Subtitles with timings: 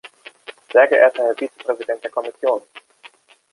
[0.73, 2.63] Sehr geehrter Herr Vizepräsident der Kommission!